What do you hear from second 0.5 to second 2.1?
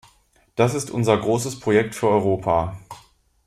Das ist unser großes Projekt für